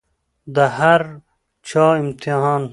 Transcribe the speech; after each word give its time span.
د 0.55 0.57
هر 0.77 1.01
چا 1.67 1.85
امتحان 2.01 2.63